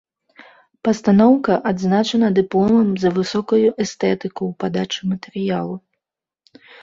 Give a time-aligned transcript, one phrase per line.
[0.87, 5.75] Пастаноўка адзначана дыпломам за высокую эстэтыку ў падачы матэрыялу.